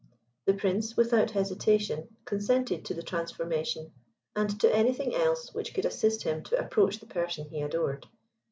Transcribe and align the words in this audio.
The 0.45 0.55
Prince, 0.55 0.97
without 0.97 1.29
hesitation, 1.29 2.07
consented 2.25 2.83
to 2.85 2.95
the 2.95 3.03
transformation, 3.03 3.91
and 4.35 4.59
to 4.59 4.75
anything 4.75 5.13
else 5.13 5.53
which 5.53 5.75
could 5.75 5.85
assist 5.85 6.23
him 6.23 6.41
to 6.45 6.57
approach 6.57 6.97
the 6.97 7.05
person 7.05 7.45
he 7.49 7.61
adored. 7.61 8.07